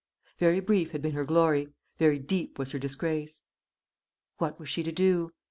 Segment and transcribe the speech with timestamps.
[0.39, 1.67] Very brief had been her glory;
[1.99, 3.41] very deep was her disgrace.
[4.39, 5.31] What was she to do?